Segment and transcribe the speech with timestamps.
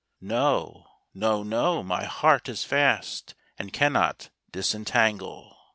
[0.23, 5.55] No, no, no, my heart is fast And cannot disentangle.